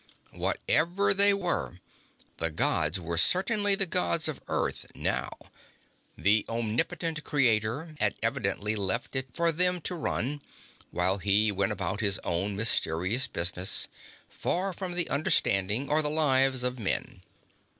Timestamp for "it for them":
9.15-9.79